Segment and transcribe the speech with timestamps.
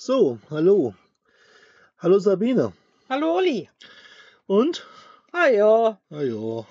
[0.00, 0.94] So, hallo.
[1.98, 2.72] Hallo Sabine.
[3.10, 3.68] Hallo Uli.
[4.46, 4.86] Und?
[5.32, 6.64] Ah ja, Na ja,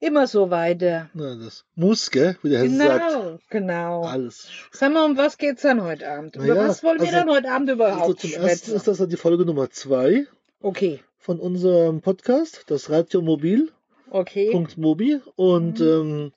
[0.00, 1.08] immer so weiter.
[1.14, 2.36] na, das muss, gell?
[2.42, 3.04] Wie der Hesse sagt.
[3.08, 4.04] Genau, genau.
[4.04, 4.48] Alles.
[4.72, 6.36] Sag mal, um was geht's dann heute Abend?
[6.36, 8.76] Über ja, was wollen wir also- dann heute Abend überhaupt Also zum ersten schwätzen?
[8.76, 10.26] ist das ja die Folge Nummer zwei
[10.60, 13.72] Okay, von unserem Podcast, das Radio Mobil.
[14.10, 14.50] okay.
[14.52, 15.20] Punkt Mobi.
[15.36, 15.86] Und Mhm.
[15.86, 16.32] ähm,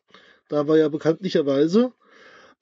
[0.48, 1.92] da wir ja bekanntlicherweise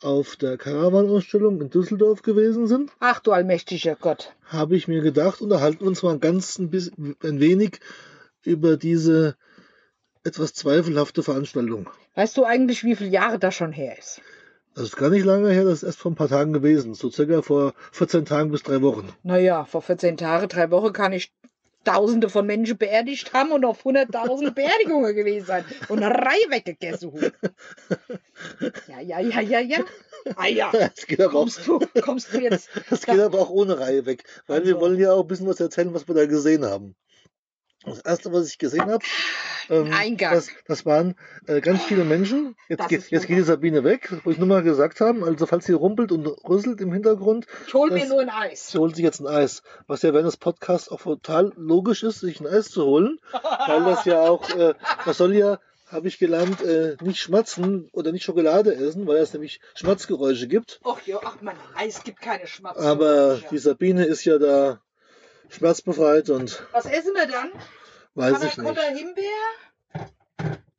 [0.01, 4.33] auf der Caravan-Ausstellung in Düsseldorf gewesen sind, Ach du allmächtiger Gott.
[4.45, 7.79] habe ich mir gedacht, unterhalten wir uns mal ganz ein, bisschen, ein wenig
[8.43, 9.35] über diese
[10.23, 11.89] etwas zweifelhafte Veranstaltung.
[12.15, 14.21] Weißt du eigentlich, wie viele Jahre das schon her ist?
[14.73, 17.09] Das ist gar nicht lange her, das ist erst vor ein paar Tagen gewesen, so
[17.09, 19.07] circa vor 14 Tagen bis drei Wochen.
[19.23, 21.31] Naja, vor 14 Tagen, drei Wochen kann ich
[21.85, 27.13] Tausende von Menschen beerdigt haben und auf 100.000 Beerdigungen gewesen sein und eine Reihe weggegessen.
[28.87, 29.77] Ja, ja, ja, ja, ja.
[30.35, 32.69] Ah ja, Das geht aber auch, kommst du, kommst du jetzt?
[32.89, 34.81] das geht aber auch ohne Reihe weg, weil wir Also.
[34.81, 36.95] wollen ja auch ein bisschen was erzählen, was wir da gesehen haben.
[37.85, 39.03] Das erste, was ich gesehen habe,
[39.69, 40.33] ähm, Eingang.
[40.33, 41.15] das, das waren
[41.47, 42.55] äh, ganz viele Menschen.
[42.67, 45.65] Jetzt, geht, jetzt geht die Sabine weg, wo ich nur mal gesagt haben, also falls
[45.65, 48.71] sie rumpelt und rüsselt im Hintergrund, Ich hol mir nur ein Eis.
[48.71, 49.61] sie holt sich jetzt ein Eis.
[49.87, 53.19] Was ja während des Podcasts auch total logisch ist, sich ein Eis zu holen,
[53.67, 54.73] weil das ja auch, äh,
[55.05, 59.33] das soll ja, habe ich gelernt, äh, nicht schmatzen oder nicht Schokolade essen, weil es
[59.33, 60.79] nämlich Schmatzgeräusche gibt.
[60.83, 62.83] Ach ja, ach man, Eis gibt keine Schmerzen.
[62.83, 64.81] Aber die Sabine ist ja da
[65.49, 67.51] schmerzbefreit und Was essen wir dann?
[68.15, 68.79] weiß ich nicht.
[68.79, 69.25] Himbeer?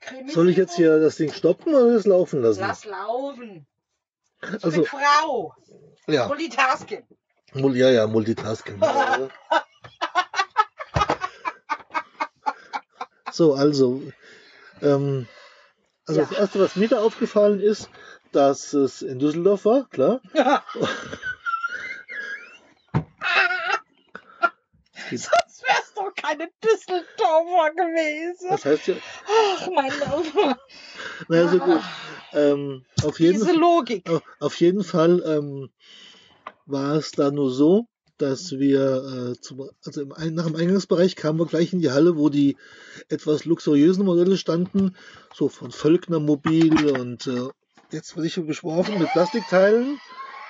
[0.00, 0.33] Cremissimo?
[0.33, 2.61] Soll ich jetzt hier das Ding stoppen oder es laufen lassen?
[2.61, 3.67] Lass laufen.
[4.42, 5.55] Ich Also, bin Frau.
[6.06, 7.05] ja, Multitasking.
[7.55, 8.81] Mul- ja, ja, Multitasking.
[8.81, 9.28] Ja.
[13.33, 14.03] so, also,
[14.83, 15.27] ähm,
[16.06, 16.27] also Ja.
[16.28, 17.89] das erste, was mir da aufgefallen ist,
[18.33, 20.20] dass es in Düsseldorf war, klar.
[25.11, 28.49] Sonst wär's doch keine Düsseldorfer gewesen.
[28.51, 28.95] Das heißt ja,
[29.27, 30.59] Ach, mein Laufer.
[31.28, 31.81] naja, so gut.
[32.33, 34.09] Ähm, auf jeden Diese Logik.
[34.11, 35.71] Auf- Auf jeden Fall ähm,
[36.67, 37.87] war es da nur so,
[38.19, 42.17] dass wir äh, zum, also im, nach dem Eingangsbereich kamen wir gleich in die Halle,
[42.17, 42.56] wo die
[43.09, 44.97] etwas luxuriösen Modelle standen,
[45.34, 47.49] so von Völkner Mobil und äh,
[47.93, 50.00] jetzt wurde ich schon beschworfen mit Plastikteilen.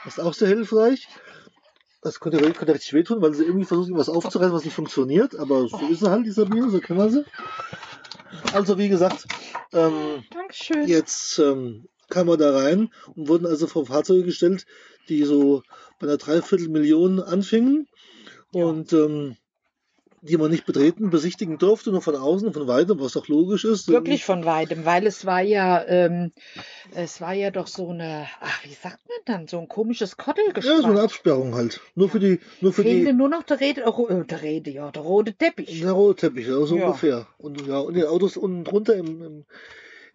[0.05, 1.09] Das ist auch sehr hilfreich.
[2.06, 5.34] Das könnte, könnte richtig wehtun, weil sie irgendwie versuchen, was aufzureißen, was nicht funktioniert.
[5.37, 7.25] Aber so ist sie halt, die Sabine, so kennen wir sie.
[8.53, 9.27] Also wie gesagt,
[9.72, 10.87] ähm, Dankeschön.
[10.87, 14.67] Jetzt ähm, kamen wir da rein und wurden also vor Fahrzeuge gestellt,
[15.09, 15.65] die so
[15.99, 17.89] bei einer Dreiviertelmillion anfingen
[18.53, 18.67] Ja.
[18.67, 19.37] und ähm,
[20.26, 23.88] die man nicht betreten, besichtigen durfte, nur von außen, von weitem, was auch logisch ist.
[23.88, 26.32] Wirklich von weitem, weil es war ja, ähm,
[26.94, 30.25] es war ja doch so eine, ach, wie sagt man dann, so ein komisches Ja,
[30.25, 30.98] so eine Kottelgespann.
[30.98, 31.81] Absperrung halt.
[31.94, 34.91] Nur für die, nur für Fehlte die, nur noch der Rede, äh, der Rede, ja,
[34.91, 35.81] der rote Teppich.
[35.81, 36.87] der rote Teppich, ja, so Ja.
[36.87, 37.26] ungefähr.
[37.38, 39.44] Und ja, und die Autos unten drunter im, im,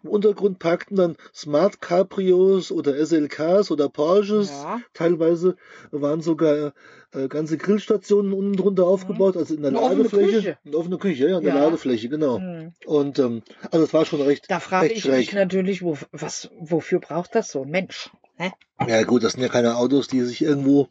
[0.02, 4.50] im Untergrund parkten dann Smart Cabrios oder SLKs oder Porsches.
[4.50, 4.80] Ja.
[4.94, 5.56] Teilweise
[5.90, 6.72] waren sogar
[7.12, 9.76] äh, ganze Grillstationen unten drunter aufgebaut, also in der Mhm.
[9.76, 10.32] Eine offene Ladefläche.
[10.36, 10.58] Küche.
[10.64, 11.60] Eine offene Küche, ja, in der Ja.
[11.64, 12.38] Ladefläche, genau.
[12.38, 12.72] Hm.
[12.86, 15.34] Und ähm, also es war schon recht, Da frage recht ich mich schräg.
[15.34, 18.10] natürlich, wo, was, wofür braucht das so ein Mensch?
[18.36, 18.50] Hä?
[18.88, 20.88] Ja gut, das sind ja keine Autos, die sich irgendwo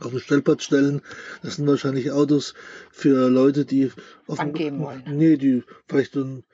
[0.00, 1.02] auf den Stellplatz stellen.
[1.42, 2.54] Das sind wahrscheinlich Autos
[2.90, 3.90] für Leute, die
[4.26, 5.02] auf Angeben wollen.
[5.06, 6.44] Nee, die vielleicht ein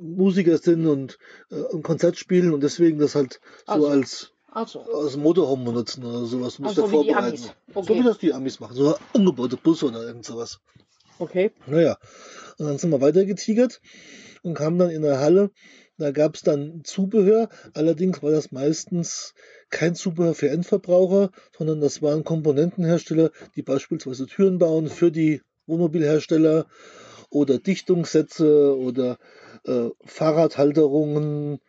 [0.00, 1.18] Musiker sind und
[1.50, 3.86] äh, ein Konzert spielen und deswegen das halt so Also.
[3.88, 6.58] als Also, als Motorhome benutzen oder sowas.
[6.58, 7.26] Muss Ach so, da wie die vorbereiten.
[7.38, 7.52] Amis.
[7.74, 7.98] So Okay.
[8.00, 8.76] wie das die Amis machen.
[8.76, 10.60] So umgebaute Busse oder irgend sowas.
[11.18, 11.52] okay.
[11.66, 11.96] Naja,
[12.58, 13.80] und dann sind wir weiter getigert
[14.42, 15.50] und kamen dann in der Halle.
[15.98, 17.48] Da gab es dann Zubehör.
[17.74, 19.34] Allerdings war das meistens
[19.70, 26.66] kein Zubehör für Endverbraucher, sondern das waren Komponentenhersteller, die beispielsweise Türen bauen für die Wohnmobilhersteller
[27.32, 29.18] oder Dichtungssätze oder
[29.64, 31.60] äh, Fahrradhalterungen.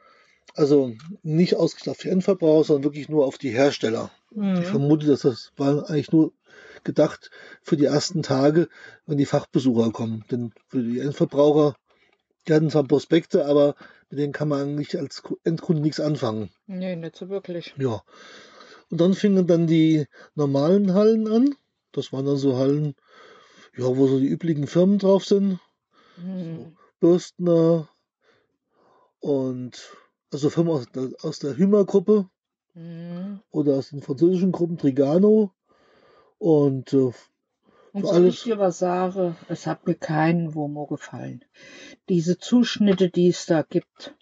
[0.56, 0.94] Also
[1.24, 4.12] nicht ausgestattet für Endverbraucher, sondern wirklich nur auf die Hersteller.
[4.32, 4.64] Ich Mhm.
[4.66, 6.32] vermute, dass das war eigentlich nur
[6.84, 7.32] gedacht
[7.64, 8.68] für die ersten Tage,
[9.08, 10.26] wenn die Fachbesucher kommen.
[10.30, 11.76] Denn für die Endverbraucher,
[12.48, 13.76] die hatten zwar Prospekte, aber
[14.10, 16.50] mit denen kann man eigentlich als Ku- Endkunde nichts anfangen.
[16.68, 17.74] Nee, nicht so wirklich.
[17.78, 18.04] Ja.
[18.92, 20.06] Und dann fingen dann die
[20.36, 21.56] normalen Hallen an.
[21.94, 22.96] Das waren dann so Hallen,
[23.76, 25.60] ja, wo so die üblichen Firmen drauf sind.
[26.16, 26.76] Hm.
[27.00, 27.90] Bürstner
[29.20, 29.92] und
[30.32, 32.30] also Firmen aus der, aus der Hümer-Gruppe
[32.76, 33.40] Hm.
[33.52, 35.52] oder aus den französischen Gruppen Trigano.
[36.40, 37.12] Und äh,
[37.92, 39.36] Und So soll alles- ich dir was sagen?
[39.48, 41.46] Es hat mir keinen Womo gefallen.
[42.10, 44.16] Diese Zuschnitte, die es da gibt.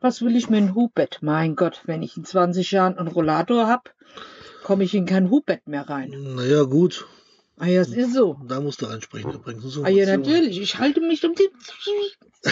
[0.00, 1.18] Was will ich mit einem Hubett?
[1.20, 3.94] Mein Gott, wenn ich in 20 Jahren einen Rollator hab
[4.64, 6.10] komme ich in kein Hubbett mehr rein.
[6.34, 7.06] Naja, gut.
[7.62, 8.38] Ah ja, es ist so.
[8.48, 9.62] Da musst du einsprechen übrigens.
[9.64, 10.58] So Ah ja, natürlich.
[10.60, 11.48] Ich halte mich um die.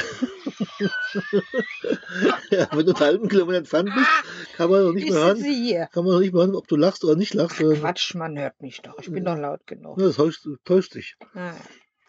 [2.50, 4.08] Ja, wenn du einen halben Kilometer entfernt bist,
[4.56, 5.88] kann man noch nicht Ich mehr hören, hier.
[5.92, 7.58] kann man noch nicht mehr hören, ob du lachst oder nicht lachst.
[7.58, 8.98] sondern- Quatsch, man hört mich doch.
[9.00, 9.98] Ich bin doch laut genug.
[9.98, 11.16] Ja, das täuscht, täuscht dich.
[11.34, 11.52] Ah,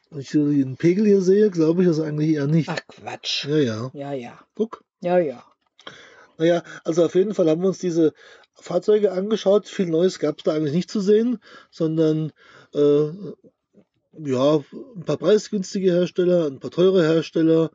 [0.10, 2.70] Wenn ich den Pegel hier sehe, glaube ich das eigentlich eher nicht.
[2.70, 3.46] Ach Quatsch.
[3.46, 3.92] Ja, ja.
[3.94, 4.40] Ja, ja.
[4.56, 4.84] Guck.
[5.02, 5.44] Ja, ja.
[6.38, 8.14] Naja, also auf jeden Fall haben wir uns diese
[8.62, 9.68] Fahrzeuge angeschaut.
[9.68, 11.40] Viel Neues gab es da eigentlich nicht zu sehen,
[11.72, 12.32] sondern
[12.74, 13.10] äh,
[14.18, 14.64] ja,
[14.96, 17.72] ein paar preisgünstige Hersteller, ein paar teure Hersteller.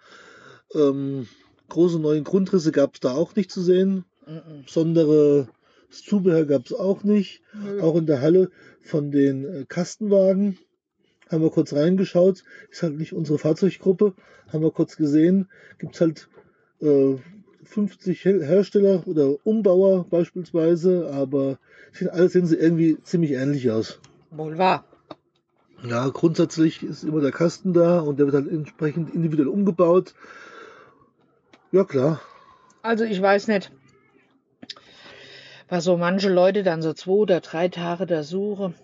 [0.74, 1.26] Ähm,
[1.68, 4.04] große neue Grundrisse gab es da auch nicht zu sehen.
[4.26, 4.64] Mhm.
[4.64, 5.48] Besondere
[5.90, 7.42] Zubehör gab es auch nicht.
[7.54, 7.80] Nö.
[7.80, 8.50] Auch in der Halle
[8.82, 10.58] von den äh, Kastenwagen
[11.30, 12.44] haben wir kurz reingeschaut.
[12.70, 14.14] Ist halt nicht unsere Fahrzeuggruppe.
[14.52, 15.48] Haben wir kurz gesehen.
[15.78, 16.28] Gibt es halt
[16.80, 17.16] äh,
[17.64, 21.58] 50 Her- Hersteller oder Umbauer beispielsweise, aber
[21.92, 24.00] sehen, alle sehen sie irgendwie ziemlich ähnlich aus.
[24.30, 24.84] Wohl wahr.
[25.86, 30.14] Ja, grundsätzlich ist immer der Kasten da und der wird halt entsprechend individuell umgebaut.
[31.72, 32.20] Ja, klar.
[32.82, 33.70] Also ich weiß nicht,
[35.68, 38.74] was so manche Leute dann so zwei oder drei Tage da suchen.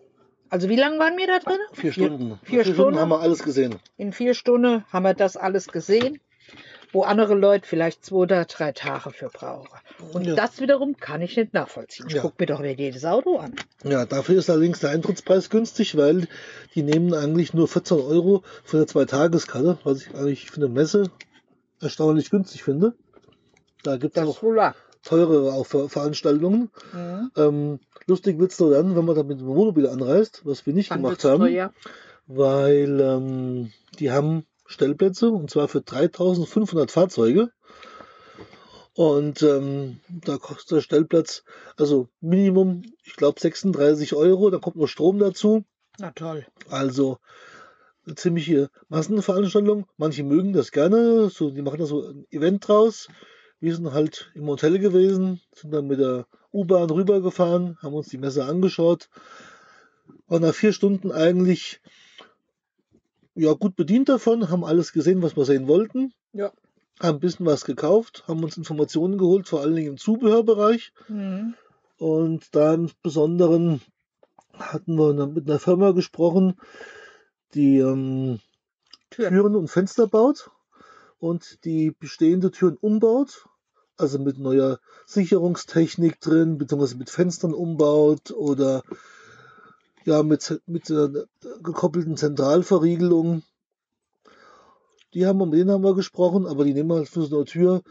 [0.48, 1.58] Also wie lange waren wir da drin?
[1.72, 2.40] Vier Stunden.
[2.42, 2.98] Vier Stunden?
[2.98, 3.76] haben wir alles gesehen.
[3.96, 6.18] In vier Stunden haben wir das alles gesehen,
[6.92, 9.68] wo andere Leute vielleicht zwei oder drei Tage für brauchen.
[10.12, 10.34] Und Ja.
[10.34, 12.06] das wiederum kann ich nicht nachvollziehen.
[12.08, 12.22] Ich Ja.
[12.22, 13.54] guck mir doch nicht jedes Auto an.
[13.84, 16.26] Ja, dafür ist allerdings der Eintrittspreis günstig, weil
[16.74, 21.10] die nehmen eigentlich nur 14 Euro für eine Zweitageskarte, was ich eigentlich für eine Messe
[21.80, 22.94] erstaunlich günstig finde.
[23.82, 24.40] Da gibt es auch
[25.02, 26.70] teurere auch Ver Veranstaltungen.
[26.92, 27.30] Mhm.
[27.36, 30.90] Ähm, lustig wird's nur dann, wenn man da mit dem Wohnmobil anreist, was wir nicht
[30.90, 31.72] Dann gemacht haben, teuer.
[32.26, 37.50] weil ähm, die haben Stellplätze und zwar für 3500 Fahrzeuge.
[38.94, 41.44] Und ähm, da kostet der Stellplatz,
[41.76, 45.64] also Minimum, ich glaube 36 Euro, da kommt noch Strom dazu.
[45.98, 46.46] Na toll.
[46.68, 47.18] Also
[48.06, 49.86] eine ziemliche Massenveranstaltung.
[49.96, 53.08] Manche mögen das gerne, so, die machen da so ein Event draus.
[53.58, 58.18] Wir sind halt im Hotel gewesen, sind dann mit der U-Bahn rübergefahren, haben uns die
[58.18, 59.08] Messe angeschaut.
[60.28, 61.80] Waren nach vier Stunden eigentlich
[63.34, 66.12] ja, gut bedient davon, haben alles gesehen, was wir sehen wollten.
[66.32, 66.52] Ja.
[67.00, 70.92] Haben ein bisschen was gekauft, haben uns Informationen geholt, vor allen Dingen im Zubehörbereich.
[71.08, 71.54] Mhm.
[71.98, 73.80] Und da im Besonderen
[74.52, 76.54] hatten wir mit einer Firma gesprochen,
[77.54, 78.40] die ähm,
[79.10, 79.34] Türen.
[79.34, 80.50] Türen und Fenster baut
[81.18, 83.46] und die bestehende Türen umbaut,
[83.96, 88.82] also mit neuer Sicherungstechnik drin, beziehungsweise mit Fenstern umbaut oder
[90.04, 91.10] ja, mit, mit einer
[91.62, 93.42] gekoppelten Zentralverriegelung.
[95.14, 97.44] Die haben wir, mit denen haben wir gesprochen, aber die nehmen halt für so eine
[97.44, 97.82] Tür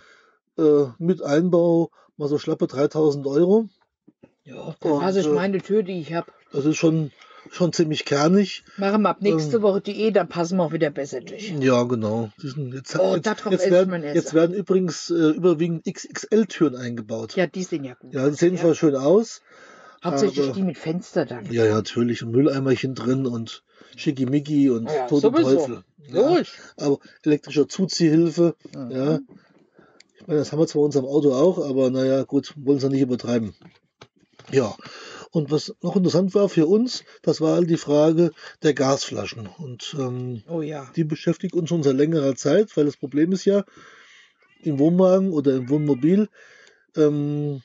[0.58, 3.70] äh, mit Einbau mal so schlappe 3000 Euro.
[4.44, 6.32] Ja, dann hasse ich äh, meine Tür, die ich habe.
[6.52, 7.12] Das ist schon,
[7.52, 8.64] schon ziemlich kernig.
[8.78, 11.54] Machen wir ab nächste ähm, Woche Diät, dann passen wir auch wieder besser durch.
[11.60, 12.30] Ja, genau.
[12.42, 17.36] Die jetzt, Oh, jetzt, jetzt, werden, jetzt werden übrigens äh, überwiegend XXL-Türen eingebaut.
[17.36, 18.14] Ja, die sehen ja gut.
[18.14, 19.42] Ja, die sehen aus, zwar schön aus.
[20.04, 21.52] Hauptsächlich aber- die mit Fenster dann.
[21.52, 22.24] Ja, ja, natürlich.
[22.24, 23.64] Und Mülleimerchen drin und
[23.96, 25.56] Schickimicki und Ja, sowieso.
[25.58, 25.84] Teufel.
[26.08, 26.42] Ja,
[26.78, 28.92] aber elektrischer Zuziehhilfe, Mhm.
[28.92, 29.20] ja.
[30.20, 32.84] Ich meine, das haben wir zwar in unserem Auto auch, aber naja, gut, wollen es
[32.84, 33.54] ja nicht übertreiben.
[34.52, 34.76] Ja.
[35.32, 38.32] Und was noch interessant war für uns, das war halt die Frage
[38.64, 39.48] der Gasflaschen.
[39.60, 40.90] Und ähm, Oh ja.
[40.96, 43.64] die beschäftigt uns schon seit längerer Zeit, weil das Problem ist ja,
[44.64, 46.30] im Wohnwagen oder im Wohnmobil
[46.96, 47.62] ähm,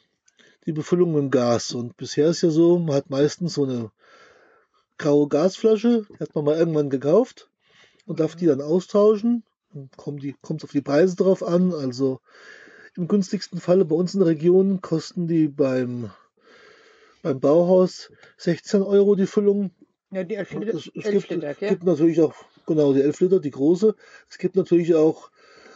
[0.66, 1.72] die Befüllung mit dem Gas.
[1.72, 3.90] Und bisher ist ja so, man hat meistens so eine
[4.98, 7.48] graue Gasflasche, die hat man mal irgendwann gekauft
[8.06, 9.44] und darf die dann austauschen.
[9.72, 11.72] Dann kommt die, kommt auf die Preise drauf an.
[11.72, 12.20] Also
[12.96, 16.10] im günstigsten Falle bei uns in der Region kosten die beim,
[17.22, 19.72] beim Bauhaus 16 Euro die Füllung.
[20.12, 22.34] Ja, die 11 Liter, Es, es 11 gibt, Liter, gibt natürlich auch,
[22.66, 23.96] genau, die 11 Liter, die große.
[24.30, 25.30] Es gibt natürlich auch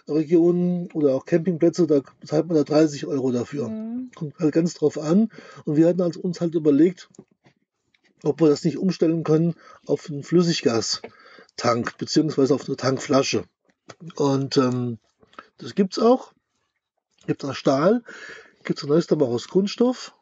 [0.08, 3.68] Regionen oder auch Campingplätze, da zahlt man da 30 Euro dafür.
[3.68, 4.10] Mhm.
[4.14, 5.30] Kommt halt ganz drauf an.
[5.64, 7.08] Und wir hatten also uns halt überlegt,
[8.22, 9.54] ob wir das nicht umstellen können
[9.86, 13.44] auf einen Flüssiggastank, beziehungsweise auf eine Tankflasche.
[14.16, 14.98] Und ähm,
[15.58, 16.32] das gibt's auch.
[17.26, 18.02] Gibt aus Stahl,
[18.64, 20.14] gibt's neuest aber auch aus Kunststoff.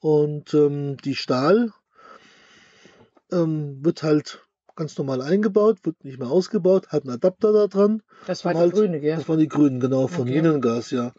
[0.00, 1.72] Und ähm, die Stahl
[3.32, 4.45] ähm, wird halt
[4.76, 8.02] ganz normal eingebaut, wird nicht mehr ausgebaut, hat einen Adapter da dran.
[8.26, 9.16] Das war Um die halt- grüne, gell?
[9.16, 10.34] Das waren die grünen, genau, von Okay.
[10.42, 11.12] Minengas, ja.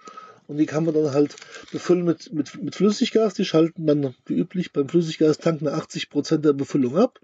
[0.48, 1.36] Und die kann man dann halt
[1.74, 3.34] befüllen mit, mit, mit Flüssiggas.
[3.34, 7.20] Die schalten dann wie üblich beim Flüssiggastank eine 80% der Befüllung ab.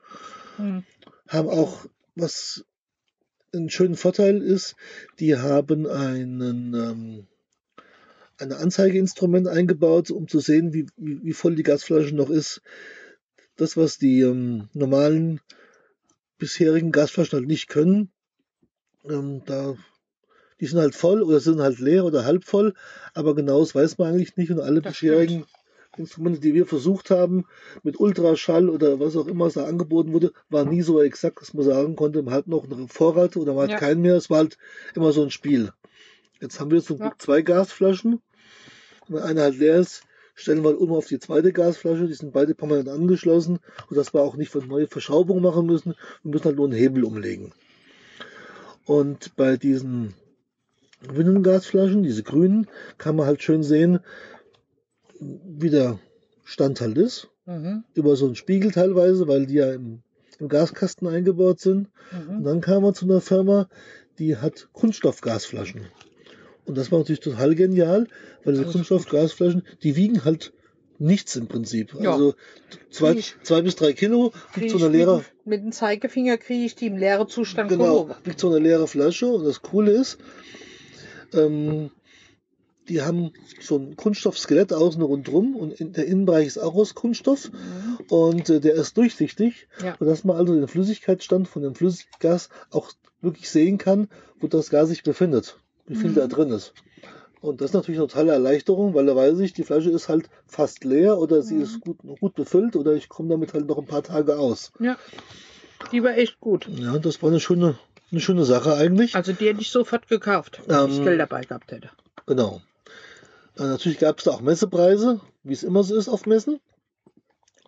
[0.58, 0.84] Mhm.
[1.30, 1.86] Haben auch,
[2.16, 2.66] was
[3.54, 4.75] einen schönen Vorteil ist,
[5.20, 7.28] die haben einen, ähm,
[8.40, 12.62] ein Anzeigeinstrument eingebaut, um zu sehen, wie, wie, wie voll die Gasflasche noch ist.
[13.56, 15.40] Das, was die ähm, normalen
[16.38, 18.12] bisherigen Gasflaschen halt nicht können,
[19.10, 19.75] ähm, da,
[20.60, 22.74] die sind halt voll oder sind halt leer oder halb voll,
[23.13, 25.46] aber genau das weiß man eigentlich nicht und alle Das bisherigen
[25.96, 27.46] Instrumente, die wir versucht haben,
[27.84, 31.54] mit Ultraschall oder was auch immer es da angeboten wurde, war nie so exakt, dass
[31.54, 33.78] man sagen konnte, man hat noch einen Vorrat oder man hat Ja.
[33.78, 34.16] keinen mehr.
[34.16, 34.58] Es war halt
[34.96, 35.72] immer so ein Spiel.
[36.42, 37.10] Jetzt haben wir zum Ja.
[37.10, 38.22] Glück zwei Gasflaschen.
[39.08, 40.04] Wenn eine halt leer ist,
[40.36, 42.08] stellen wir halt um auf die zweite Gasflasche.
[42.08, 43.60] Die sind beide permanent angeschlossen,
[43.90, 45.96] sodass wir auch nicht von neue Verschraubungen machen müssen.
[46.24, 47.54] Wir müssen halt nur einen Hebel umlegen.
[48.86, 50.13] Und bei diesen
[51.02, 54.00] Windengasflaschen, diese grünen, kann man halt schön sehen,
[55.20, 56.00] wie der
[56.44, 57.30] Stand halt ist.
[57.46, 57.84] Mhm.
[57.94, 60.02] Über so einen Spiegel teilweise, weil die ja im,
[60.40, 61.90] im Gaskasten eingebaut sind.
[62.12, 62.44] Und Mhm.
[62.44, 63.70] dann kam man zu einer Firma,
[64.20, 65.88] die hat Kunststoffgasflaschen.
[66.65, 68.08] Und das war natürlich total genial,
[68.43, 70.53] weil diese Kunststoffgasflaschen, die wiegen halt
[71.00, 71.93] nichts im Prinzip.
[72.00, 72.13] Ja.
[72.13, 72.36] Also
[72.89, 76.38] zwei, ich- zwei bis drei Kilo wiegt so eine mit, leere, dem- mit dem Zeigefinger
[76.38, 79.27] kriege ich die im leeren Zustand genau, wiegt so eine leere Flasche.
[79.27, 80.17] Und das Coole ist,
[81.34, 81.89] ähm,
[82.89, 87.50] die haben so ein Kunststoffskelett außen rundherum und in, der Innenbereich ist auch aus Kunststoff
[87.51, 87.98] Mhm.
[88.10, 89.96] und äh, der ist durchsichtig, Ja.
[90.00, 92.91] sodass man also den Flüssigkeitsstand von dem Flüssiggas auch
[93.22, 96.16] wirklich sehen kann, wo das Gas sich befindet, wie viel Mhm.
[96.16, 96.74] da drin ist.
[97.42, 100.30] Und das ist natürlich eine totale Erleichterung, weil da weiß ich, die Flasche ist halt
[100.48, 101.62] fast leer oder sie Mhm.
[101.63, 104.72] ist gut, gut befüllt oder ich komme damit halt noch ein paar Tage aus.
[104.80, 104.98] Ja.
[105.92, 106.68] Die war echt gut.
[106.70, 107.78] Ja, das war eine schöne,
[108.12, 109.16] eine schöne Sache eigentlich.
[109.16, 111.90] Also die hätte ich sofort gekauft, wenn ich Ähm, Geld dabei gehabt hätte.
[112.25, 112.62] Genau.
[113.58, 116.62] Äh, natürlich gab es da auch Messepreise, wie es immer so ist auf Messen.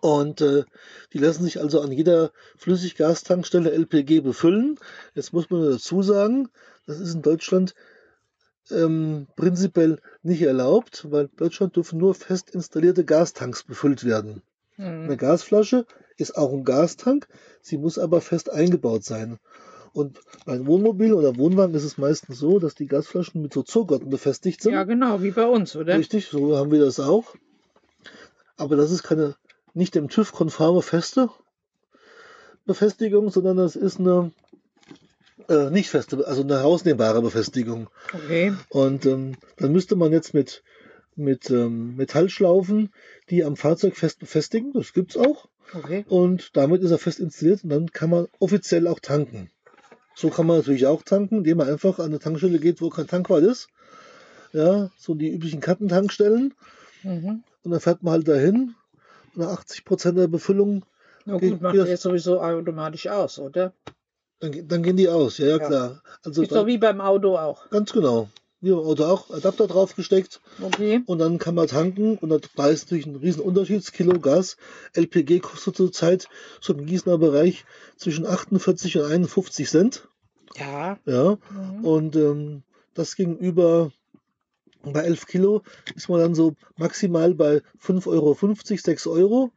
[0.00, 0.64] Und äh,
[1.12, 4.78] die lassen sich also an jeder Flüssiggastankstelle LPG befüllen.
[5.14, 6.48] Jetzt muss man dazu sagen,
[6.86, 7.74] das ist in Deutschland
[8.70, 14.42] ähm, prinzipiell nicht erlaubt, weil in Deutschland dürfen nur fest installierte Gastanks befüllt werden.
[14.78, 15.16] Eine Mhm.
[15.16, 17.28] Gasflasche ist auch ein Gastank,
[17.62, 19.38] sie muss aber fest eingebaut sein.
[19.92, 24.10] Und bei Wohnmobil oder Wohnwagen ist es meistens so, dass die Gasflaschen mit so Zurgotten
[24.10, 24.72] befestigt sind.
[24.72, 25.98] Ja, genau, wie bei uns, oder?
[25.98, 27.34] Richtig, so haben wir das auch.
[28.58, 29.36] Aber das ist keine
[29.72, 31.30] nicht dem TÜV konforme feste
[32.66, 34.32] Befestigung, sondern das ist eine
[35.48, 37.88] äh, nicht feste, also eine hausnehmbare Befestigung.
[38.12, 38.52] Okay.
[38.68, 40.62] Und ähm, dann müsste man jetzt mit,
[41.14, 42.92] mit ähm, Metallschlaufen
[43.30, 44.72] die am Fahrzeug fest befestigen.
[44.72, 45.48] Das gibt's auch.
[45.74, 46.04] Okay.
[46.08, 49.50] Und damit ist er fest installiert und dann kann man offiziell auch tanken.
[50.14, 53.06] So kann man natürlich auch tanken, indem man einfach an eine Tankstelle geht, wo kein
[53.08, 53.68] Tankwart ist.
[54.52, 56.54] Ja, so die üblichen Kattentankstellen.
[57.02, 57.42] Mhm.
[57.64, 58.74] Und dann fährt man halt dahin.
[59.34, 60.84] Und nach 80 Prozent der Befüllung,
[61.24, 63.72] Na Geht- gut, macht geht der sowieso automatisch aus, oder?
[64.40, 65.38] Dann, dann gehen die aus.
[65.38, 65.66] Ja, ja, Ja.
[65.66, 66.02] klar.
[66.24, 67.68] Also Ist doch wie beim Auto auch.
[67.70, 68.28] ganz genau.
[68.60, 71.02] Wie im Auto auch Adapter draufgesteckt Okay.
[71.06, 73.78] und dann kann man tanken und da ist natürlich ein riesen Unterschied.
[73.78, 74.56] Das Kilo Gas,
[74.94, 76.28] LPG kostet zurzeit
[76.60, 77.64] so im Gießener Bereich
[77.96, 80.08] zwischen 48 und 51 Cent.
[80.56, 80.98] Ja.
[81.04, 81.84] Ja, Mhm.
[81.84, 82.62] und ähm,
[82.94, 83.92] das gegenüber
[84.82, 85.62] bei 11 Kilo
[85.94, 89.50] ist man dann so maximal bei 5,50 Euro, 6 Euro.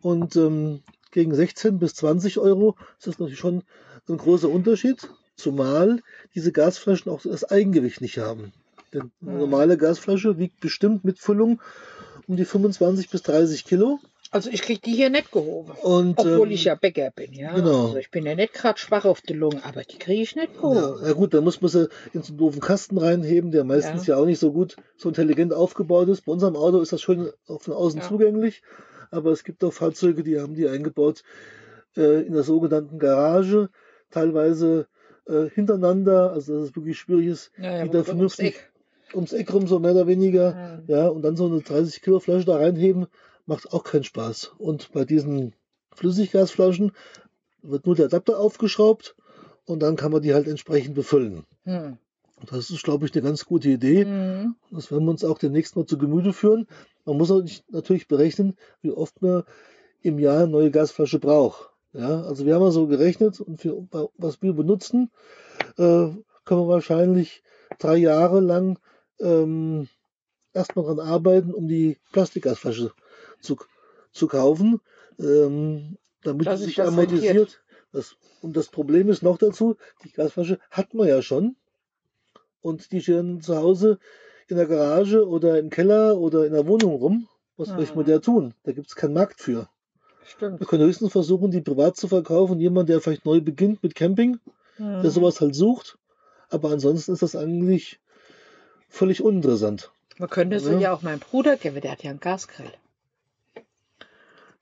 [0.00, 3.62] Und ähm, gegen 16 bis 20 Euro ist das natürlich schon
[4.08, 5.08] ein großer Unterschied.
[5.36, 6.00] Zumal
[6.34, 8.52] diese Gasflaschen auch das Eigengewicht nicht haben.
[8.92, 9.38] Denn eine Mhm.
[9.38, 11.60] normale Gasflasche wiegt bestimmt mit Füllung
[12.26, 14.00] um die 25 bis 30 Kilo.
[14.30, 15.72] Also ich krieg die hier nicht gehoben.
[15.82, 17.54] Und, Obwohl ähm, ich ja Bäcker bin, ja.
[17.54, 17.86] genau.
[17.86, 20.54] Also ich bin ja nicht gerade schwach auf die Lunge, aber die kriege ich nicht
[20.54, 21.06] Ja, gehoben.
[21.06, 24.16] ja gut, dann muss man sie in so einen doofen Kasten reinheben, der meistens ja.
[24.16, 26.26] auch nicht so gut, so intelligent aufgebaut ist.
[26.26, 28.06] Bei unserem Auto ist das schön auch von außen Ja.
[28.06, 28.62] zugänglich,
[29.10, 31.22] aber es gibt auch Fahrzeuge, die haben die eingebaut
[31.96, 33.70] äh, in der sogenannten Garage,
[34.10, 34.86] teilweise
[35.26, 38.72] äh, hintereinander, also dass es wirklich schwierig ist, Ja, ja, die da ums vernünftig Eck.
[39.14, 41.02] ums Eck rum, so mehr oder weniger, Ja.
[41.02, 43.06] ja, und dann so eine 30 Kilo Flasche da reinheben,
[43.46, 44.52] macht auch keinen Spaß.
[44.58, 45.54] Und bei diesen
[45.94, 46.92] Flüssiggasflaschen
[47.62, 49.16] wird nur der Adapter aufgeschraubt
[49.64, 51.44] und dann kann man die halt entsprechend befüllen.
[51.64, 51.98] Hm.
[52.46, 54.04] Das ist, glaube ich, eine ganz gute Idee.
[54.04, 54.54] Mhm.
[54.70, 56.68] Das werden wir uns auch demnächst mal zu Gemüte führen.
[57.04, 57.32] Man muss
[57.68, 59.42] natürlich berechnen, wie oft man
[60.02, 61.70] im Jahr eine neue Gasflasche braucht.
[61.92, 65.10] Ja, also wir haben mal so gerechnet und für was wir benutzen,
[65.78, 66.08] äh,
[66.44, 67.42] können wir wahrscheinlich
[67.78, 68.78] drei Jahre lang
[69.20, 69.88] ähm,
[70.52, 72.92] erstmal dran arbeiten, um die Plastikgasflasche
[73.40, 73.56] zu,
[74.12, 74.80] zu kaufen,
[75.18, 77.62] ähm, damit Dass sie sich das amortisiert.
[77.92, 81.56] Das, und das Problem ist noch dazu, die Gasflasche hat man ja schon
[82.60, 83.98] und die stehen zu Hause
[84.48, 87.28] in der Garage oder im Keller oder in der Wohnung rum.
[87.56, 87.98] Was soll ich Mhm.
[88.00, 88.54] mit der tun?
[88.62, 89.68] Da gibt es keinen Markt für.
[90.28, 90.60] Stimmt.
[90.60, 92.60] Wir können höchstens versuchen, die privat zu verkaufen.
[92.60, 94.38] Jemand, der vielleicht neu beginnt mit Camping,
[94.78, 95.10] der Mhm.
[95.10, 95.98] sowas halt sucht.
[96.50, 97.98] Aber ansonsten ist das eigentlich
[98.88, 99.90] völlig uninteressant.
[100.18, 100.78] Man könnte sie Ja.
[100.78, 102.72] ja auch meinem Bruder geben, der hat ja einen Gasgrill.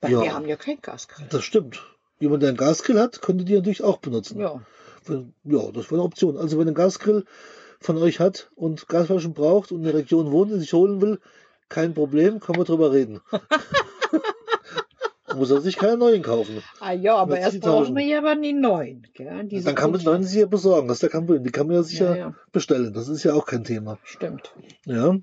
[0.01, 0.21] Weil Ja.
[0.21, 1.25] wir haben ja keinen Gasgrill.
[1.29, 1.81] Das stimmt.
[2.19, 4.39] Jemand, der einen Gasgrill hat, könnte die natürlich auch benutzen.
[4.39, 4.61] Ja,
[5.07, 6.37] Ja, das wäre eine Option.
[6.37, 7.23] Also wenn ein Gasgrill
[7.79, 11.19] von euch hat und Gasflaschen braucht und in der Region wohnt und sich holen will,
[11.69, 13.21] kein Problem, können wir drüber reden.
[15.37, 16.61] Muss er sich keine neuen kaufen.
[16.79, 19.07] ah, ja aber erst brauchen wir ja aber die neuen.
[19.13, 19.43] Gell?
[19.45, 20.87] Diese Dann kann man neuen sich ja besorgen.
[20.87, 21.43] Das ist ja kein Problem.
[21.43, 22.93] Die kann man ja sicher Ja, ja, bestellen.
[22.93, 23.97] Das ist ja auch kein Thema.
[24.03, 24.53] stimmt.
[24.85, 25.15] Ja.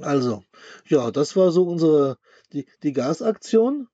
[0.00, 0.42] Also,
[0.88, 2.16] ja, das war so unsere,
[2.52, 3.88] die, die Gasaktion.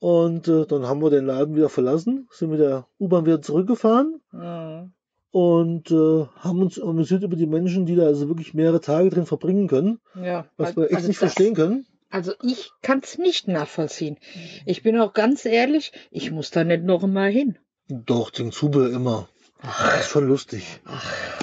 [0.00, 4.20] Und äh, dann haben wir den Laden wieder verlassen, sind mit der U-Bahn wieder zurückgefahren
[4.30, 4.92] Mhm.
[5.32, 9.26] und äh, haben uns amüsiert über die Menschen, die da also wirklich mehrere Tage drin
[9.26, 11.86] verbringen können, Ja, was wir echt also nicht verstehen können.
[12.10, 14.16] Also ich kann es nicht nachvollziehen.
[14.66, 17.58] Ich bin auch ganz ehrlich, ich muss da nicht noch mal hin.
[17.88, 19.28] Doch, den Zubehör immer.
[19.62, 20.80] Das ist schon lustig.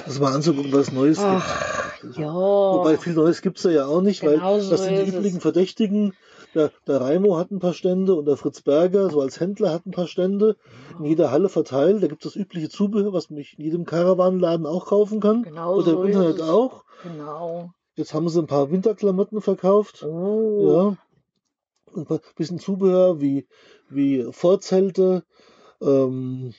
[0.06, 2.16] Das mal anzugucken, was Neues Ach, gibt.
[2.16, 2.32] ja.
[2.32, 5.06] Wobei viel Neues gibt es da ja auch nicht, Genau weil so das sind ist
[5.06, 5.42] die üblichen es.
[5.42, 6.14] Verdächtigen.
[6.54, 9.84] Der, der Raimo hat ein paar Stände und der Fritz Berger, so als Händler, hat
[9.84, 10.56] ein paar Stände.
[10.98, 12.02] In jeder Halle verteilt.
[12.02, 15.42] Da gibt es das übliche Zubehör, was man in jedem Caravanladen auch kaufen kann.
[15.42, 16.42] Genau Oder so im ist Internet es.
[16.48, 16.84] auch.
[17.02, 17.72] Genau.
[17.96, 20.02] Jetzt haben sie ein paar Winterklamotten verkauft.
[20.04, 20.96] Oh.
[21.96, 22.02] Ja.
[22.02, 23.46] Ein bisschen Zubehör wie,
[23.88, 25.24] wie Vorzelte.
[25.80, 26.52] Ähm,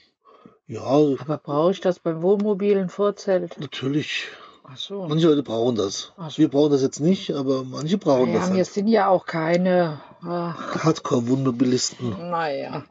[0.65, 3.60] ja, Aber brauche ich das beim wohnmobilen Vorzelt?
[3.60, 4.25] natürlich.
[4.63, 5.08] Ach so.
[5.08, 6.12] Manche Leute brauchen das.
[6.29, 6.38] So.
[6.39, 8.50] Wir brauchen das jetzt nicht, aber manche brauchen Ja, das.
[8.50, 8.65] wir Halt.
[8.67, 10.01] sind ja auch keine.
[10.24, 12.10] Hardcore-Wohnmobilisten.
[12.29, 12.84] naja.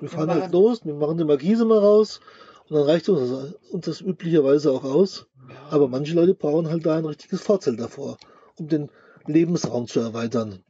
[0.00, 2.20] Wir fahren Aber- halt los, wir machen die Markise mal raus
[2.68, 5.26] und dann reicht uns das, uns das üblicherweise auch aus.
[5.70, 8.18] Aber manche Leute brauchen halt da ein richtiges Vorzelt davor,
[8.58, 8.90] um den
[9.26, 10.62] Lebensraum zu erweitern.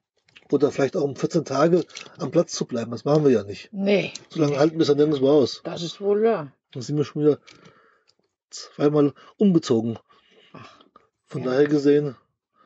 [0.50, 1.84] Oder vielleicht auch um 14 Tage
[2.18, 2.90] am Platz zu bleiben.
[2.90, 3.68] Das machen wir ja nicht.
[3.72, 5.60] Nee, So lange halten wir es dann nirgendwo aus.
[5.64, 6.52] das ist wohl wahr.
[6.72, 7.38] Dann sind wir schon wieder
[8.50, 9.98] zweimal umgezogen.
[10.52, 10.80] Ach,
[11.26, 11.50] Von Ja.
[11.50, 12.16] daher gesehen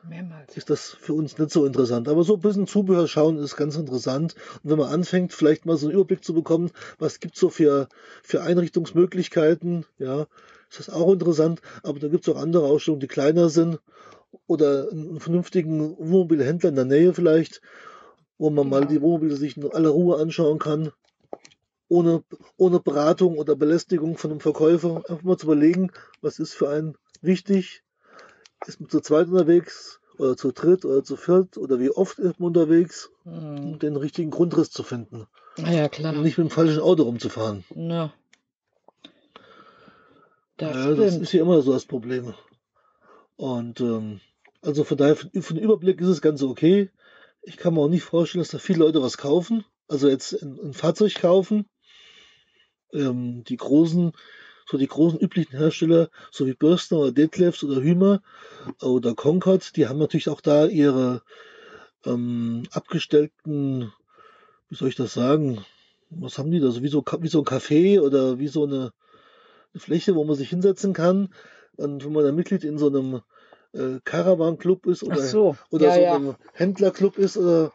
[0.03, 0.57] mehrmals.
[0.57, 2.07] ist das für uns nicht so interessant.
[2.07, 4.35] Aber so ein bisschen Zubehör schauen ist ganz interessant.
[4.63, 7.49] Und wenn man anfängt, vielleicht mal so einen Überblick zu bekommen, was gibt es so
[7.49, 7.87] für,
[8.23, 10.25] für Einrichtungsmöglichkeiten, ja,
[10.79, 11.61] ist das auch interessant.
[11.83, 13.79] Aber da gibt es auch andere Ausstellungen, die kleiner sind
[14.47, 17.61] oder einen vernünftigen Wohnmobilhändler in der Nähe vielleicht,
[18.37, 20.91] wo man mal die Wohnmobile sich in aller Ruhe anschauen kann.
[21.87, 22.23] Ohne,
[22.57, 24.97] ohne Beratung oder Belästigung von einem Verkäufer.
[25.07, 27.83] Einfach mal zu überlegen, was ist für einen wichtig,
[28.65, 32.39] ist man zu zweit unterwegs oder zu dritt oder zu viert oder wie oft ist
[32.39, 33.57] man unterwegs, Hm.
[33.73, 36.13] um den richtigen Grundriss zu finden Na ja, klar.
[36.15, 37.63] und nicht mit dem falschen Auto rumzufahren.
[37.75, 38.13] Na.
[40.57, 42.33] Das Ja, das ist ja immer so das Problem.
[43.35, 44.21] Und ähm,
[44.61, 46.89] also von daher, für, den Überblick ist es ganz okay.
[47.41, 49.65] Ich kann mir auch nicht vorstellen, dass da viele Leute was kaufen.
[49.87, 51.65] Also jetzt ein, ein Fahrzeug kaufen.
[52.93, 54.13] Ähm, die großen,
[54.67, 58.21] so die großen üblichen Hersteller, so wie Bürstner oder Detlefs oder Hümer
[58.81, 61.21] oder Concord, die haben natürlich auch da ihre
[62.05, 63.91] ähm, abgestellten,
[64.69, 65.65] wie soll ich das sagen?
[66.09, 66.71] Was haben die da?
[66.71, 68.91] So wie so, wie so ein Café oder wie so eine
[69.79, 71.29] Fläche, wo man sich hinsetzen kann.
[71.77, 73.21] Und wenn man dann Mitglied in so einem
[73.73, 75.57] äh, Caravan-Club ist oder, so.
[75.71, 76.15] oder ja, so ja.
[76.15, 77.71] einem Händlerclub ist oder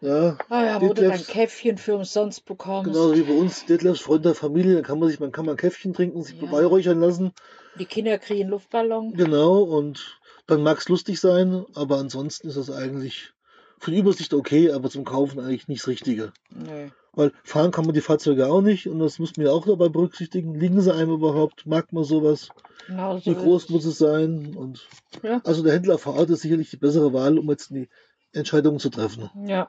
[0.00, 2.90] ja, Ah ja, wo du dein Käffchen für umsonst bekommst.
[2.92, 5.52] Genauso wie bei uns, Detlefs Freund der Familie, da kann man sich, man kann mal
[5.52, 6.46] ein Käffchen trinken, sich Ja.
[6.46, 7.32] beweihräuchern lassen.
[7.78, 9.14] Die Kinder kriegen Luftballon.
[9.14, 13.32] Genau, und dann mag es lustig sein, aber ansonsten ist das eigentlich
[13.82, 16.32] für die Übersicht okay, aber zum Kaufen eigentlich nicht das Richtige.
[16.50, 16.88] Nö.
[17.14, 19.88] Weil fahren kann man die Fahrzeuge auch nicht und das muss man ja auch dabei
[19.88, 20.54] berücksichtigen.
[20.54, 21.66] Liegen sie einem überhaupt?
[21.66, 22.50] Mag man sowas?
[22.86, 24.54] Genau so Wie groß muss es sein?
[24.56, 24.88] Und
[25.24, 25.40] Ja.
[25.44, 27.88] also der Händler vor Ort ist sicherlich die bessere Wahl, um jetzt die
[28.32, 29.30] Entscheidung zu treffen.
[29.46, 29.68] Ja.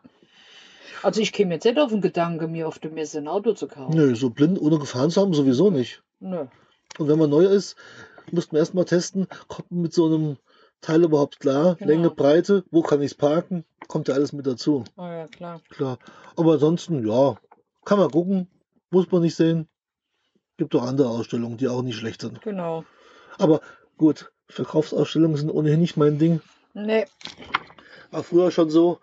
[1.02, 3.67] Also ich käme jetzt nicht auf den Gedanke, mir auf der Messe ein Auto zu
[3.67, 3.95] kaufen.
[3.95, 6.04] Nö, so blind ohne gefahren zu haben, sowieso nicht.
[6.19, 6.45] Nö.
[6.99, 7.76] Und wenn man neu ist,
[8.32, 10.38] müsste man erstmal testen, kommt man mit so einem
[10.84, 11.76] Teil überhaupt klar?
[11.76, 11.89] Genau.
[11.89, 13.65] Länge, Breite, wo kann ich es parken?
[13.88, 14.84] Kommt ja alles mit dazu.
[14.98, 15.62] Ah ja, klar.
[15.69, 15.98] Klar.
[16.36, 17.38] Aber ansonsten, ja,
[17.86, 18.48] kann man gucken,
[18.91, 19.67] muss man nicht sehen.
[20.58, 22.41] Gibt auch andere Ausstellungen, die auch nicht schlecht sind.
[22.41, 22.84] Genau.
[23.39, 23.62] Aber
[23.98, 26.41] gut, Verkaufsausstellungen sind ohnehin nicht mein Ding.
[26.74, 27.06] Nee.
[28.12, 29.00] War früher schon so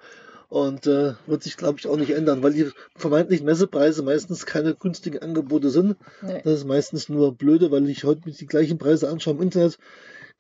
[0.49, 4.75] und äh, wird sich, glaube ich, auch nicht ändern, weil die vermeintlichen Messepreise meistens keine
[4.75, 5.97] günstigen Angebote sind.
[6.23, 6.43] nee.
[6.45, 9.79] Das ist meistens nur blöde, weil ich heute mit die gleichen Preise anschaue im Internet,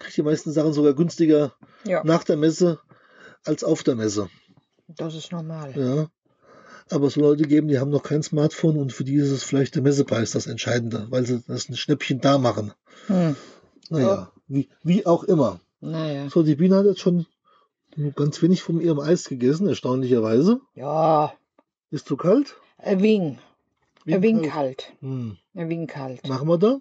[0.00, 1.52] kriege ich die meisten Sachen sogar günstiger
[1.84, 2.80] Ja, nach der Messe
[3.44, 4.28] als auf der Messe.
[4.88, 5.72] das ist normal.
[5.76, 6.08] Ja.
[6.90, 9.44] Aber es soll Leute geben, die haben noch kein Smartphone und für die ist es
[9.44, 12.72] vielleicht der Messepreis das Entscheidende, weil sie das ein Schnäppchen da machen.
[13.06, 13.36] Hm.
[13.90, 15.60] Naja, wie, wie auch immer.
[15.80, 16.28] Naja.
[16.28, 17.26] So, die Biene hat jetzt schon
[18.16, 20.60] ganz wenig von ihrem Eis gegessen, erstaunlicherweise.
[20.74, 21.32] Ja.
[21.90, 22.56] Ist zu kalt?
[22.78, 23.38] Ein Wing.
[24.14, 24.92] Ein wenig kalt.
[25.01, 25.37] Hm.
[25.55, 26.29] Ein wenig kalt.
[26.29, 26.79] Machen wir da?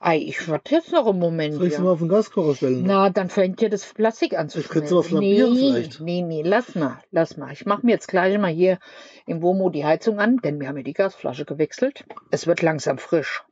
[0.00, 1.54] Ei, ich warte jetzt noch einen Moment.
[1.54, 1.78] Soll ich ja.
[1.78, 2.84] sie mal auf den Gaskocher stellen?
[2.86, 5.18] Na, dann fängt ja das Plastik an zu Ich könnte mal schmelzen.
[5.18, 6.00] flambieren nee, vielleicht.
[6.00, 7.52] Nee, nee, lass mal, lass mal.
[7.52, 8.78] Ich mache mir jetzt gleich mal hier
[9.26, 12.04] im Womo die Heizung an, denn wir haben ja die Gasflasche gewechselt.
[12.30, 13.42] Es wird langsam frisch.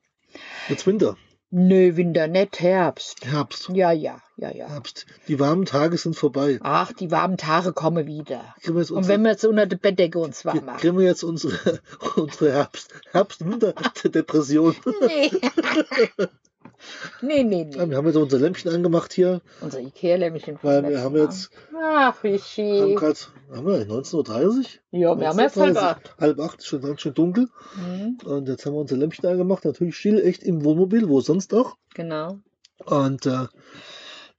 [0.68, 1.16] Jetzt Winter.
[1.54, 3.26] Nö, Winter, nicht Herbst.
[3.26, 3.68] Herbst.
[3.74, 4.68] Ja, ja, ja, ja.
[4.70, 5.04] Herbst.
[5.28, 6.58] Die warmen Tage sind vorbei.
[6.62, 8.54] Ach, die warmen Tage kommen wieder.
[8.62, 10.80] Kriegen wir jetzt Und unsere, wenn wir jetzt unter der Bettdecke uns warm machen.
[10.80, 11.80] kriegen wir jetzt unsere,
[12.16, 14.76] unsere Herbst, Herbst-Winter-Depression.
[15.06, 15.30] Nee.
[17.20, 17.90] nee, nee, Ja, nee.
[17.90, 20.58] wir haben jetzt unser Lämpchen angemacht hier, Unser Ikea-Lämmchen.
[20.58, 22.96] vom weil wir haben jetzt, Ach, wie haben schön.
[22.96, 24.58] grad, haben wir 19.30
[24.92, 24.98] Uhr?
[25.00, 26.14] Ja, wir haben jetzt halb acht.
[26.20, 27.48] Halb acht, ist schon ganz schön dunkel.
[27.76, 31.54] Mhm, Und jetzt haben wir unser Lämpchen angemacht, natürlich still, echt im Wohnmobil, wo sonst
[31.54, 31.76] auch.
[31.94, 32.38] genau.
[32.84, 33.46] Und äh,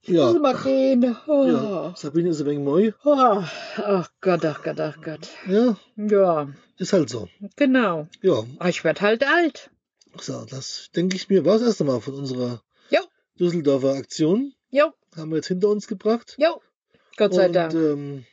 [0.06, 1.16] ja, Will mal gehen.
[1.26, 1.44] Oh.
[1.46, 2.92] ja, Sabine ist ein wenig neu.
[3.04, 3.42] Oh.
[3.78, 5.28] Ach Gott, ach Gott, ach Gott.
[5.48, 7.26] Ja, Ja, ist halt so.
[7.56, 8.06] genau.
[8.20, 9.70] Ja, Ah, Ich werd halt alt.
[10.20, 13.00] So, das denke ich mir, war das erste Mal von unserer Jo.
[13.38, 14.54] Düsseldorfer Aktion.
[14.70, 16.34] Jo, Haben wir jetzt hinter uns gebracht.
[16.38, 16.60] jo.
[17.16, 17.74] Gott sei Und, Dank.
[17.74, 18.26] Ähm,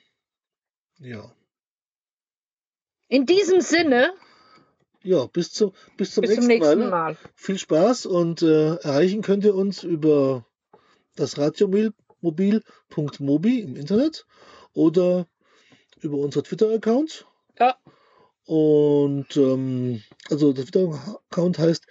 [0.99, 1.31] ja.
[3.07, 4.13] In diesem Sinne,
[5.03, 6.89] Ja, bis, zu, bis zum bis nächsten, zum nächsten Mal.
[6.89, 7.17] Mal.
[7.35, 10.45] Viel Spaß und äh, erreichen könnt ihr uns über
[11.15, 14.25] das radiomobil.mobi im Internet
[14.73, 15.27] oder
[15.99, 17.27] über unser Twitter-Account.
[17.59, 17.77] Ja.
[18.51, 21.87] Und ähm, also der Twitter-Account heißt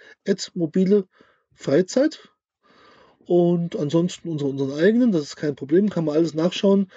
[0.53, 1.07] mobile
[1.55, 2.29] Freizeit.
[3.25, 6.91] Und ansonsten unsere, unseren eigenen, das ist kein Problem, kann man alles nachschauen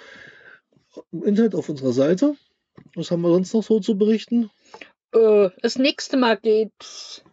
[1.11, 2.35] im Internet auf unserer Seite.
[2.93, 4.51] Was haben wir sonst noch so zu berichten?
[5.13, 7.23] Äh, das nächste Mal geht's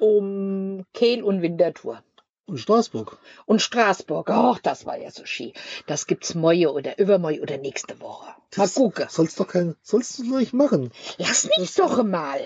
[0.00, 2.02] um Kehl und Winterthur.
[2.48, 3.18] Und Straßburg.
[3.44, 4.30] Und Straßburg.
[4.30, 5.52] Ach, das war ja so schön.
[5.86, 8.34] Das gibt's morgen oder übermorgen oder nächste Woche.
[8.56, 9.06] Mal gucken.
[9.10, 10.90] Sollst doch kein, sollst du nicht machen.
[11.18, 12.40] Lass mich doch mal.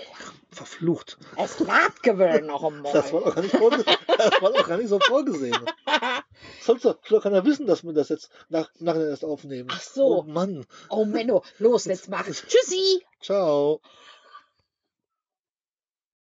[0.51, 1.17] Verflucht.
[1.37, 2.91] Es lag gewöhnt noch einmal.
[2.91, 3.85] Das war doch gar nicht, vorge
[4.17, 5.65] das war doch gar nicht so vorgesehen.
[6.61, 9.69] Sollst doch, soll doch keiner wissen, dass wir das jetzt nach, nachher erst aufnehmen.
[9.71, 10.19] Ach so.
[10.19, 10.65] Oh Mann.
[10.89, 12.25] Oh Menno, los, jetzt mach.
[12.25, 13.05] Tschüssi.
[13.21, 13.79] Ciao.